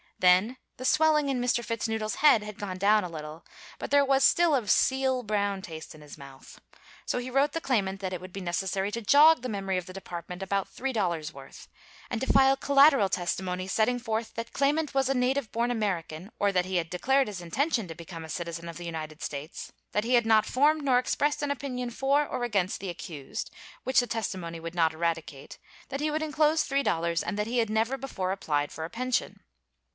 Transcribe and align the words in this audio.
Then 0.17 0.57
the 0.77 0.85
swelling 0.85 1.29
in 1.29 1.41
Mr. 1.41 1.63
Fitznoodle's 1.63 2.15
head 2.15 2.43
had 2.43 2.59
gone 2.59 2.77
down 2.77 3.03
a 3.03 3.09
little, 3.09 3.43
but 3.79 3.89
there 3.91 4.05
was 4.05 4.23
still 4.23 4.53
a 4.55 4.67
seal 4.67 5.21
brown 5.23 5.63
taste 5.63 5.93
in 5.95 6.01
his 6.01 6.17
mouth. 6.17 6.59
So 7.07 7.17
he 7.19 7.29
wrote 7.31 7.53
the 7.53 7.61
claimant 7.61 8.01
that 8.01 8.13
it 8.13 8.21
would 8.21 8.33
be 8.33 8.41
necessary 8.41 8.91
to 8.91 9.01
jog 9.01 9.41
the 9.41 9.49
memory 9.49 9.77
of 9.77 9.87
the 9.87 9.93
department 9.93 10.41
about 10.43 10.67
$3 10.73 10.93
dollars 10.93 11.33
worth; 11.33 11.67
and 12.09 12.19
to 12.21 12.27
file 12.27 12.55
collateral 12.57 13.09
testimony 13.09 13.67
setting 13.67 13.97
forth 13.99 14.33
that 14.35 14.53
claimant 14.53 14.93
was 14.95 15.09
a 15.09 15.15
native 15.15 15.51
born 15.51 15.69
American 15.71 16.31
or 16.39 16.51
that 16.51 16.65
he 16.65 16.75
had 16.75 16.89
declared 16.89 17.27
his 17.27 17.41
intention 17.41 17.87
to 17.87 17.95
become 17.95 18.23
a 18.25 18.29
citizen 18.29 18.69
of 18.69 18.77
the 18.77 18.85
United 18.85 19.21
States, 19.23 19.71
that 19.91 20.03
he 20.03 20.15
had 20.15 20.25
not 20.25 20.45
formed 20.47 20.83
nor 20.83 20.97
expressed 20.99 21.41
an 21.43 21.51
opinion 21.51 21.89
for 21.89 22.25
or 22.27 22.43
against 22.43 22.79
the 22.79 22.89
accused, 22.89 23.51
which 23.83 23.99
the 23.99 24.07
testimony 24.07 24.59
would 24.59 24.75
not 24.75 24.93
eradicate, 24.93 25.57
that 25.89 25.99
he 26.01 26.09
would 26.11 26.23
enclose 26.23 26.63
$3, 26.63 27.23
and 27.25 27.37
that 27.39 27.47
he 27.47 27.57
had 27.59 27.69
never 27.71 27.97
before 27.97 28.31
applied 28.31 28.71
for 28.71 28.83
a 28.83 28.89
pension. 28.89 29.41